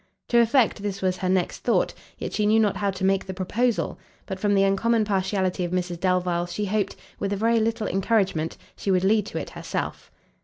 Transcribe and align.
To 0.29 0.39
effect 0.39 0.81
this 0.81 1.03
was 1.03 1.17
her 1.17 1.29
next 1.29 1.59
thought; 1.59 1.93
yet 2.17 2.33
she 2.33 2.47
knew 2.47 2.59
not 2.59 2.75
how 2.77 2.89
to 2.89 3.03
make 3.05 3.23
the 3.27 3.35
proposal, 3.35 3.99
but 4.25 4.39
from 4.39 4.55
the 4.55 4.63
uncommon 4.63 5.05
partiality 5.05 5.63
of 5.63 5.71
Mrs 5.71 5.99
Delvile, 5.99 6.47
she 6.47 6.65
hoped, 6.65 6.95
with 7.19 7.31
a 7.31 7.35
very 7.37 7.59
little 7.59 7.85
encouragement, 7.85 8.57
she 8.75 8.89
would 8.89 9.03
lead 9.03 9.27
to 9.27 9.37
it 9.37 9.51
herself. 9.51 10.09